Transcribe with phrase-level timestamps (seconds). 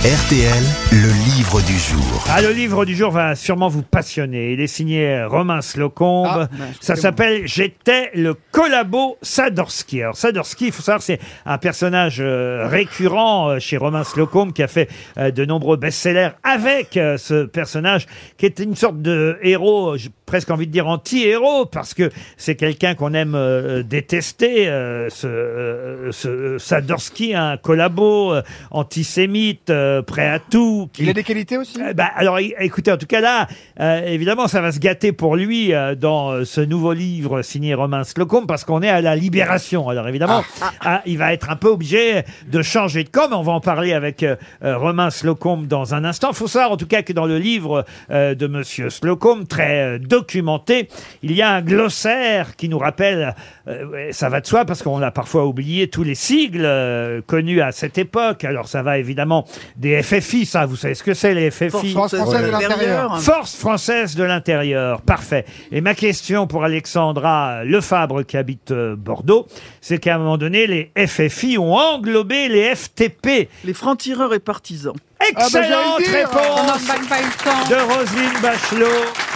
[0.00, 2.24] RTL, le livre du jour.
[2.30, 4.54] Ah, le livre du jour va sûrement vous passionner.
[4.54, 6.48] Il est signé Romain Slocombe.
[6.50, 10.00] Ah, Ça s'appelle J'étais le collabo Sadorski.
[10.00, 14.62] Alors, Sadorski, il faut savoir, c'est un personnage euh, récurrent euh, chez Romain Slocombe qui
[14.62, 18.06] a fait euh, de nombreux best-sellers avec ce personnage
[18.38, 22.54] qui est une sorte de héros, j'ai presque envie de dire anti-héros, parce que c'est
[22.54, 24.66] quelqu'un qu'on aime détester,
[25.10, 28.34] ce, ce Sadorski, un collabo
[28.70, 30.88] antisémite, euh, prêt à tout.
[30.92, 33.48] qui- Il a des qualités aussi euh, bah, alors, é- écoutez, en tout cas là,
[33.80, 37.74] euh, évidemment, ça va se gâter pour lui euh, dans euh, ce nouveau livre signé
[37.74, 39.88] Romain Slocum parce qu'on est à la libération.
[39.88, 40.42] Alors évidemment,
[40.80, 43.30] ah, il va être un peu obligé de changer de com.
[43.32, 46.28] On va en parler avec euh, euh, Romain Slocum dans un instant.
[46.30, 49.82] Il faut savoir en tout cas que dans le livre euh, de Monsieur Slocum, très
[49.96, 50.88] euh, documenté,
[51.22, 53.34] il y a un glossaire qui nous rappelle,
[53.68, 57.20] euh, ouais, ça va de soi parce qu'on a parfois oublié tous les sigles euh,
[57.26, 58.44] connus à cette époque.
[58.44, 59.46] Alors ça va évidemment
[59.80, 63.20] des FFI, ça, vous savez ce que c'est les FFI France française de l'intérieur.
[63.22, 65.46] Force française de l'intérieur, parfait.
[65.72, 69.46] Et ma question pour Alexandra Lefabre qui habite euh, Bordeaux,
[69.80, 73.48] c'est qu'à un moment donné, les FFI ont englobé les FTP.
[73.64, 74.94] Les francs-tireurs et partisans.
[75.18, 76.12] Excellente j'allais le dire.
[76.12, 79.29] réponse de Roselyne Bachelot.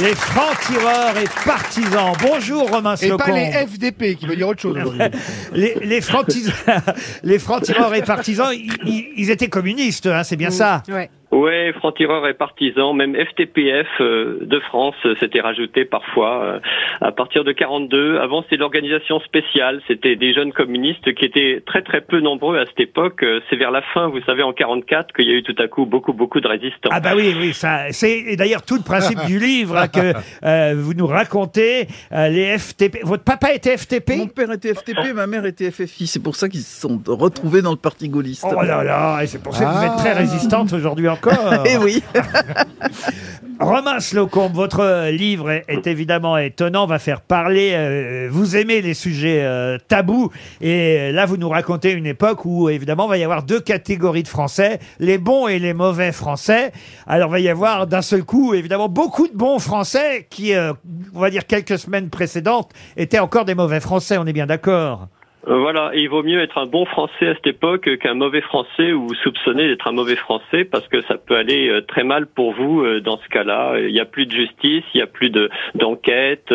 [0.00, 2.12] Les francs-tireurs et partisans.
[2.20, 3.34] Bonjour Romain Et pas Slocum.
[3.34, 5.00] les FDP, qui veut dire autre chose aujourd'hui.
[5.52, 6.54] Les, les francs-tireurs
[7.22, 10.82] les francs-tireurs et partisans, ils, ils- ils étaient communistes, hein, c'est bien ça?
[10.88, 16.58] Ouais, franc-tireur et partisans, même FTPF euh, de France euh, s'était rajouté parfois euh,
[17.00, 18.18] à partir de 42.
[18.18, 22.66] Avant, c'était l'organisation spéciale, c'était des jeunes communistes qui étaient très très peu nombreux à
[22.66, 23.22] cette époque.
[23.22, 25.68] Euh, C'est vers la fin, vous savez, en 44 qu'il y a eu tout à
[25.68, 26.90] coup beaucoup beaucoup de résistants.
[26.92, 30.12] Ah bah oui, oui, ça, c'est et d'ailleurs tout le principe du livre hein, que
[30.44, 32.98] euh, vous nous racontez euh, les FTP.
[33.04, 36.06] Votre papa était FTP Mon père était FTP, ma mère était FFI.
[36.06, 38.44] C'est pour ça qu'ils se sont retrouvés dans le parti gaulliste.
[38.48, 39.98] Oh là là, et c'est pour ça que vous êtes Ah.
[39.98, 41.64] très résistante aujourd'hui encore.
[41.66, 42.02] Eh oui.
[43.60, 47.72] Romain Slocum, votre livre est, est évidemment étonnant, va faire parler.
[47.74, 52.68] euh, vous aimez les sujets euh, tabous, et là vous nous racontez une époque où
[52.68, 56.72] évidemment va y avoir deux catégories de Français, les bons et les mauvais Français.
[57.06, 60.72] Alors va y avoir d'un seul coup évidemment beaucoup de bons Français qui, euh,
[61.14, 64.18] on va dire quelques semaines précédentes, étaient encore des mauvais Français.
[64.18, 65.08] On est bien d'accord.
[65.48, 68.92] Euh, voilà, il vaut mieux être un bon Français à cette époque qu'un mauvais Français
[68.92, 72.54] ou soupçonné d'être un mauvais Français parce que ça peut aller euh, très mal pour
[72.54, 73.74] vous euh, dans ce cas-là.
[73.80, 76.46] Il n'y a plus de justice, il n'y a plus de d'enquête,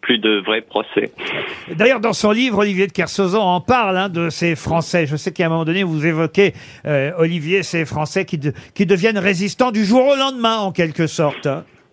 [0.00, 1.12] plus de vrais procès.
[1.74, 5.06] D'ailleurs, dans son livre, Olivier de Kersauzon en parle hein, de ces Français.
[5.06, 6.52] Je sais qu'à un moment donné, vous évoquez,
[7.18, 8.40] Olivier, ces Français qui,
[8.74, 11.48] qui deviennent résistants du jour au lendemain, en quelque sorte.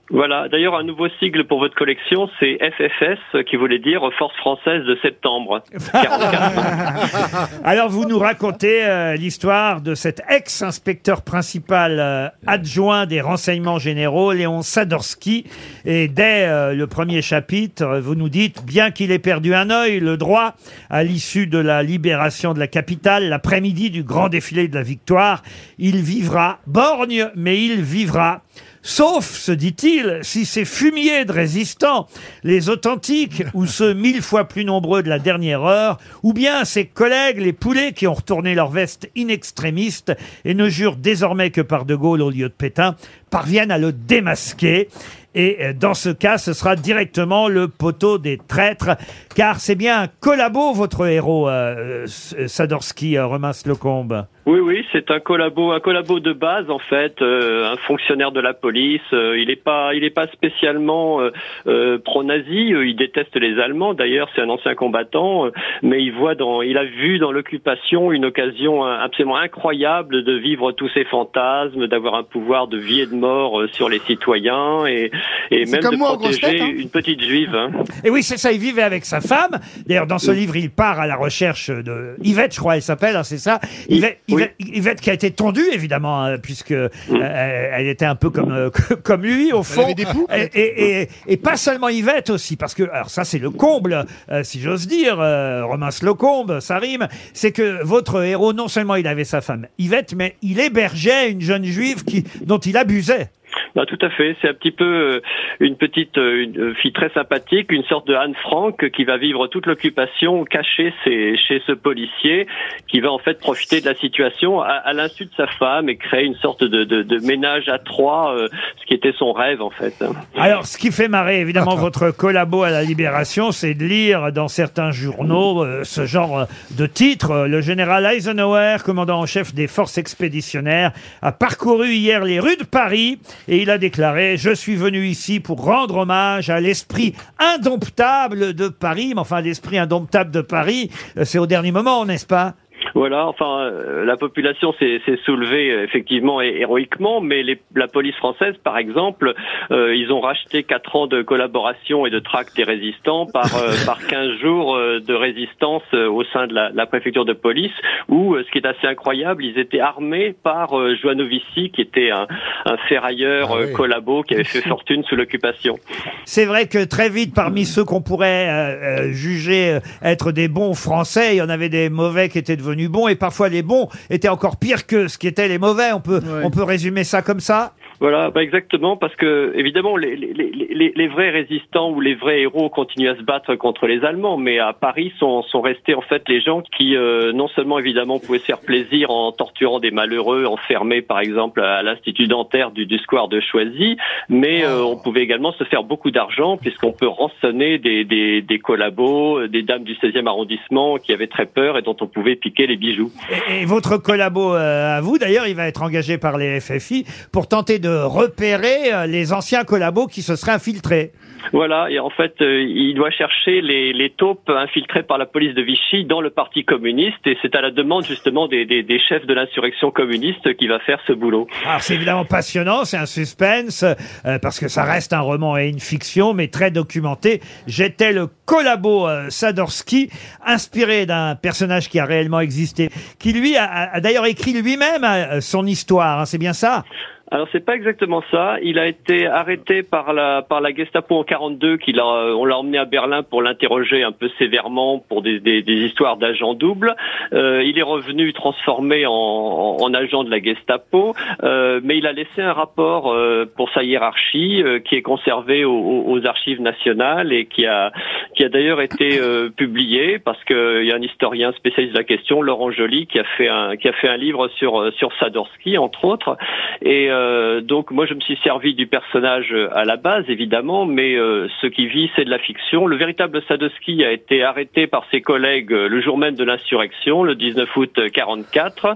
[0.10, 4.84] Voilà, d'ailleurs un nouveau sigle pour votre collection, c'est FFS qui voulait dire Force française
[4.86, 5.62] de septembre.
[5.92, 7.60] 44.
[7.66, 14.32] Alors, vous nous racontez euh, l'histoire de cet ex-inspecteur principal euh, adjoint des renseignements généraux,
[14.32, 15.46] Léon Sadorski.
[15.84, 20.00] Et dès euh, le premier chapitre, vous nous dites, bien qu'il ait perdu un œil,
[20.00, 20.56] le droit,
[20.90, 25.44] à l'issue de la libération de la capitale, l'après-midi du grand défilé de la victoire,
[25.78, 28.42] il vivra, borgne, mais il vivra.
[28.90, 32.08] Sauf, se dit-il, si ces fumiers de résistants,
[32.46, 36.86] les authentiques ou ceux mille fois plus nombreux de la dernière heure, ou bien ses
[36.86, 40.14] collègues, les poulets qui ont retourné leur veste inextrémiste
[40.46, 42.96] et ne jurent désormais que par De Gaulle au lieu de Pétain,
[43.30, 44.88] parviennent à le démasquer.
[45.36, 48.96] Et euh, dans ce cas, ce sera directement le poteau des traîtres,
[49.36, 54.28] car c'est bien un collabo, votre héros, euh, euh, Sadorski, euh, Romain Slocombe.
[54.48, 58.40] Oui, oui, c'est un collabo, un collabo de base en fait, euh, un fonctionnaire de
[58.40, 59.02] la police.
[59.12, 61.32] euh, il n'est pas, il est pas spécialement euh,
[61.68, 62.74] euh, pro-nazi.
[62.74, 63.94] euh, il déteste les Allemands.
[63.94, 65.52] D'ailleurs, c'est un ancien combattant, euh,
[65.84, 70.32] mais il voit dans, il a vu dans l'occupation une occasion euh, absolument incroyable de
[70.38, 74.00] vivre tous ses fantasmes, d'avoir un pouvoir de vie et de mort euh, sur les
[74.00, 75.12] citoyens et,
[75.52, 76.72] et même de moi protéger hein.
[76.74, 77.54] une petite juive.
[77.54, 77.72] hein.
[78.06, 79.60] Et oui, c'est ça, il vivait avec sa femme.
[79.86, 83.18] D'ailleurs, dans ce livre, il part à la recherche de Yvette, je crois, elle s'appelle,
[83.18, 83.60] hein, c'est ça
[83.90, 84.37] Yvette, Oui.
[84.40, 88.52] Yvette- Yvette qui a été tondue, évidemment, hein, puisque euh, elle était un peu comme,
[88.52, 88.70] euh,
[89.04, 89.84] comme lui, au fond.
[89.84, 93.24] avait des poux, et, et, et- et pas seulement Yvette aussi, parce que, alors ça,
[93.24, 98.24] c'est le comble, euh, si j'ose dire, euh, Romain Slocombe, ça rime, c'est que votre
[98.24, 102.24] héros, non seulement il avait sa femme Yvette, mais il hébergeait une jeune juive qui,
[102.46, 103.30] dont il abusait.
[103.76, 104.36] Bah, tout à fait.
[104.42, 105.22] C'est un petit peu euh,
[105.60, 109.48] une petite euh, une fille très sympathique, une sorte de Anne Frank qui va vivre
[109.48, 112.48] toute l'occupation cachée chez, chez ce policier,
[112.88, 115.98] qui va en fait profiter de la situation à, à l'insu de sa femme et
[115.98, 118.48] créer une sorte de, de, de ménage à trois, euh,
[118.80, 119.94] ce qui était son rêve en fait.
[120.38, 124.48] Alors, ce qui fait marrer évidemment votre collabo à la Libération, c'est de lire dans
[124.48, 126.46] certains journaux euh, ce genre euh,
[126.78, 127.32] de titre.
[127.32, 130.92] Euh, Le général Eisenhower, commandant en chef des forces expéditionnaires,
[131.22, 135.40] a parcouru hier les rues de Paris et il a déclaré Je suis venu ici
[135.40, 139.14] pour rendre hommage à l'esprit indomptable de Paris.
[139.16, 142.56] Mais enfin, l'esprit indomptable de Paris, euh, c'est au dernier moment, n'est-ce pas?
[142.98, 148.56] Voilà, enfin, euh, la population s'est soulevée euh, effectivement héroïquement, mais les- la police française,
[148.64, 149.34] par exemple,
[149.72, 153.72] euh, ils ont racheté quatre ans de collaboration et de traque des résistants par euh,
[153.86, 157.72] par 15 jours euh, de résistance au sein de la, la préfecture de police,
[158.10, 162.26] où, ce qui est assez incroyable, ils étaient armés par euh, Joanovici, qui était un,
[162.66, 163.74] un ferrailleur Ah oui.
[163.74, 165.78] collabo qui avait fait fortune sous l'occupation.
[166.26, 171.38] C'est vrai que très vite, parmi ceux qu'on pourrait juger être des bons Français, il
[171.38, 174.58] y en avait des mauvais qui étaient devenus bons, et parfois les bons étaient encore
[174.58, 175.92] pires que ce qui étaient les mauvais.
[175.94, 177.74] On peut, on peut résumer ça comme ça?
[178.00, 182.42] Voilà, bah exactement, parce que évidemment les, les, les, les- vrais résistants ou les vrais
[182.42, 186.02] héros continuent à se battre contre les Allemands, mais à Paris sont, sont restés en
[186.02, 189.90] fait les gens qui euh, non seulement évidemment pouvaient se faire plaisir en torturant des
[189.92, 193.98] malheureux enfermés par exemple à l'institut dentaire du, du square de Choisy,
[194.30, 198.60] mais euh, on pouvait également se faire beaucoup d'argent puisqu'on peut rançonner des, des, des
[198.60, 202.36] collabos, euh, des dames du 16e arrondissement qui avaient très peur et dont on pouvait
[202.36, 203.12] piquer les bijoux.
[203.50, 207.06] et, et votre collabo euh, à vous, d'ailleurs, il va être engagé par les FFI
[207.32, 211.12] pour tenter de repérer euh, les anciens collabos qui se seraient infiltrés.
[211.54, 215.54] Voilà, et en fait, euh, il doit chercher les, les taupes infiltrées par la police
[215.56, 219.00] de Vichy dans le Parti communiste, et c'est à la demande justement des, des, des
[219.00, 221.48] chefs de l'insurrection communiste qui va faire ce boulot.
[221.66, 225.70] Alors c'est évidemment passionnant, c'est un suspense, euh, parce que ça reste un roman et
[225.70, 227.40] une fiction, mais très documenté.
[227.66, 230.10] J'étais le collabo euh, Sadorski,
[230.46, 232.90] inspiré d'un personnage qui a réellement existé,
[233.20, 235.06] qui lui a, a- a d'ailleurs écrit lui-même
[235.40, 236.84] son histoire, hein, c'est bien ça?
[237.30, 238.56] Alors c'est pas exactement ça.
[238.64, 241.76] Il a été arrêté par la par la Gestapo en 42.
[241.78, 245.62] Qu'il a, on l'a emmené à Berlin pour l'interroger un peu sévèrement pour des, des,
[245.62, 246.96] des histoires d'agents doubles.
[247.34, 252.08] Euh, il est revenu transformé en, en, en agent de la Gestapo, euh, mais il
[252.08, 256.62] a laissé un rapport euh, pour sa hiérarchie euh, qui est conservé aux, aux- archives
[256.62, 257.92] nationales et qui a
[258.36, 262.00] qui a d'ailleurs été euh, publié parce que il y a un historien spécialiste de
[262.00, 264.92] la question, Laurent Joly, qui a fait un qui a fait un livre sur euh,
[264.92, 266.38] sur Sadorski entre autres.
[266.82, 270.86] Et euh, donc moi je me suis servi du personnage euh, à la base évidemment,
[270.86, 272.86] mais euh, ce qui vit c'est de la fiction.
[272.86, 277.36] Le véritable Sadowski a été arrêté par ses collègues le jour même de l'insurrection, le
[277.36, 278.96] 19 août 44.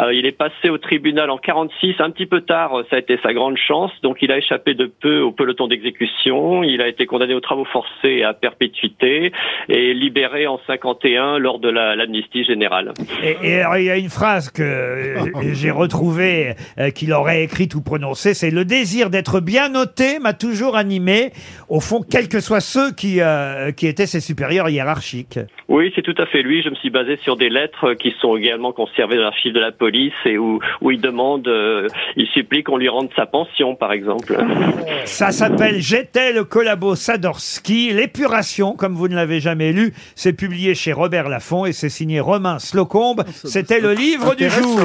[0.00, 3.18] Euh, il est passé au tribunal en 46, un petit peu tard, ça a été
[3.22, 3.90] sa grande chance.
[4.02, 6.62] Donc il a échappé de peu au peloton d'exécution.
[6.62, 9.32] Il a été condamné aux travaux forcés à perpétuité
[9.68, 12.92] et libéré en 51 lors de la- l'amnistie générale.
[13.22, 15.16] et, il y a une phrase que
[15.52, 16.54] j'ai retrouvée,
[16.94, 17.42] qu'il aurait
[17.74, 21.32] ou prononcée, c'est «Le désir d'être bien noté m'a toujours animé,
[21.68, 25.38] au fond, quels que soient ceux qui, euh, qui étaient ses supérieurs hiérarchiques.»
[25.68, 26.62] Oui, c'est tout à fait lui.
[26.62, 29.72] Je me suis basé sur des lettres qui sont également conservées dans l'archive de la
[29.72, 33.92] police et où, où il demande, euh, il supplie qu'on lui rende sa pension, par
[33.92, 34.36] exemple.
[35.04, 39.92] Ça s'appelle J'étais le collabo Sadorski, l'épuration, comme vous ne l'avez jamais lu.
[40.14, 43.24] C'est publié chez Robert Laffont et c'est signé Romain Slocombe.
[43.44, 44.80] C'était le livre du jour.